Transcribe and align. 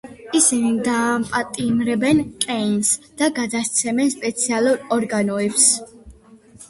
ისინი 0.37 0.69
დააპატიმრებენ 0.85 2.23
კეინს 2.45 2.91
და 3.21 3.29
გადასცემენ 3.41 4.13
სპეციალურ 4.15 4.83
ორგანოებს. 4.97 5.69